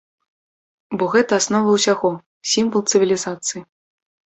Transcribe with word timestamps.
Бо 1.01 1.09
гэта 1.17 1.39
аснова 1.41 1.69
ўсяго, 1.77 2.13
сімвал 2.57 2.81
цывілізацыі. 2.91 3.61